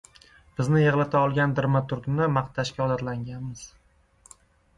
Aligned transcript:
Bizni 0.59 0.79
yig‘lata 0.83 1.21
olgan 1.27 1.53
dramaturgni 1.59 2.31
maqtashga 2.39 2.83
odatlanganmiz. 2.87 3.69